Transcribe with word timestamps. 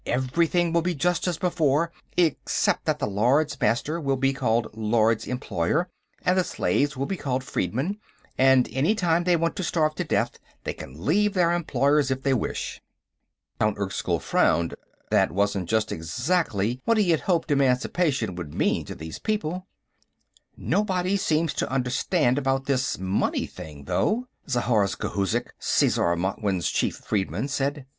"Everything 0.07 0.73
will 0.73 0.81
be 0.81 0.95
just 0.95 1.27
as 1.27 1.37
before, 1.37 1.91
except 2.17 2.85
that 2.85 2.97
the 2.97 3.05
Lords 3.05 3.61
Master 3.61 4.01
will 4.01 4.15
be 4.15 4.33
called 4.33 4.75
Lords 4.75 5.27
Employer, 5.27 5.89
and 6.25 6.35
the 6.35 6.43
slaves 6.43 6.97
will 6.97 7.05
be 7.05 7.15
called 7.15 7.43
freedmen, 7.43 7.99
and 8.35 8.67
any 8.71 8.95
time 8.95 9.25
they 9.25 9.35
want 9.35 9.55
to 9.57 9.63
starve 9.63 9.93
to 9.93 10.03
death, 10.03 10.39
they 10.63 10.73
can 10.73 11.05
leave 11.05 11.35
their 11.35 11.51
Employers 11.53 12.09
if 12.09 12.23
they 12.23 12.33
wish." 12.33 12.81
Count 13.59 13.77
Erskyll 13.77 14.17
frowned. 14.19 14.73
That 15.11 15.31
wasn't 15.31 15.69
just 15.69 15.91
exactly 15.91 16.81
what 16.83 16.97
he 16.97 17.11
had 17.11 17.19
hoped 17.19 17.51
Emancipation 17.51 18.33
would 18.33 18.55
mean 18.55 18.85
to 18.85 18.95
these 18.95 19.19
people. 19.19 19.67
"Nobody 20.57 21.15
seems 21.15 21.53
to 21.53 21.71
understand 21.71 22.39
about 22.39 22.65
this 22.65 22.97
money 22.97 23.45
thing, 23.45 23.83
though," 23.83 24.25
Zhorzh 24.47 24.95
Khouzhik, 24.97 25.51
Sesar 25.59 26.17
Martwynn's 26.17 26.71
chief 26.71 26.95
freedman 26.95 27.47
said. 27.49 27.85